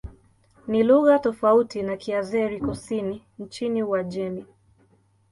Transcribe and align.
Ni 0.67 0.83
lugha 0.83 1.19
tofauti 1.19 1.81
na 1.83 1.97
Kiazeri-Kusini 1.97 3.21
nchini 3.39 3.83
Uajemi. 3.83 4.45